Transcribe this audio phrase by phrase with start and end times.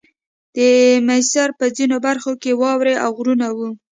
[0.55, 0.57] د
[1.07, 3.69] مسیر په ځینو برخو کې واورې او غرونه وو